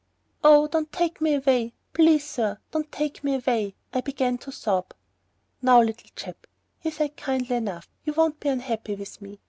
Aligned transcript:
"Oh, 0.43 0.67
don't 0.67 0.91
take 0.91 1.21
me 1.21 1.35
away. 1.35 1.75
Please, 1.93 2.23
sir, 2.27 2.57
don't 2.71 2.91
take 2.91 3.23
me 3.23 3.35
away." 3.35 3.75
I 3.93 4.01
began 4.01 4.39
to 4.39 4.51
sob. 4.51 4.95
"Now, 5.61 5.79
little 5.79 6.09
chap," 6.15 6.47
he 6.79 6.89
said, 6.89 7.15
kindly 7.15 7.55
enough, 7.57 7.87
"you 8.03 8.13
won't 8.13 8.39
be 8.39 8.49
unhappy 8.49 8.95
with 8.95 9.21
me. 9.21 9.39